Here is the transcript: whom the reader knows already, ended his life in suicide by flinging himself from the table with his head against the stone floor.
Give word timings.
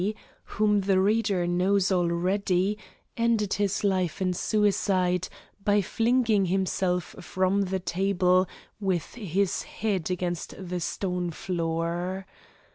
whom 0.57 0.81
the 0.81 0.99
reader 0.99 1.45
knows 1.45 1.91
already, 1.91 2.75
ended 3.15 3.53
his 3.53 3.83
life 3.83 4.19
in 4.19 4.33
suicide 4.33 5.29
by 5.63 5.79
flinging 5.79 6.45
himself 6.45 7.15
from 7.21 7.61
the 7.65 7.79
table 7.79 8.47
with 8.79 9.13
his 9.13 9.61
head 9.61 10.09
against 10.09 10.55
the 10.57 10.79
stone 10.79 11.29
floor. 11.29 12.25